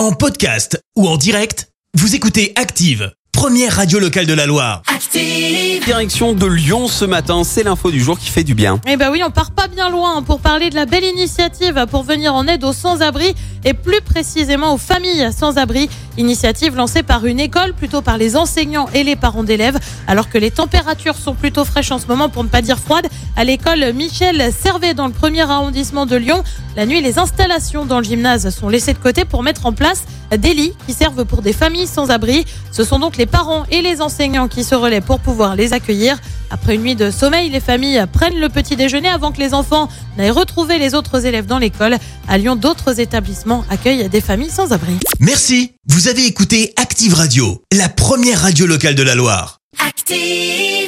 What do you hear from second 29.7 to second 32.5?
place des lits qui servent pour des familles sans abri.